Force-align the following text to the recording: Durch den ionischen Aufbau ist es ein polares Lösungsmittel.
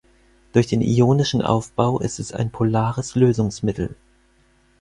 Durch 0.51 0.65
den 0.65 0.81
ionischen 0.81 1.43
Aufbau 1.43 1.99
ist 1.99 2.17
es 2.19 2.31
ein 2.33 2.49
polares 2.51 3.13
Lösungsmittel. 3.13 3.95